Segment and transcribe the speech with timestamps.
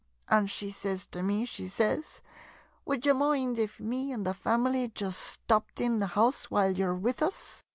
[0.29, 2.21] "An' she sez to me— she sez,"
[2.85, 6.83] Would ye moind if me an' the family just stopped in the house while ye
[6.83, 7.63] 're with us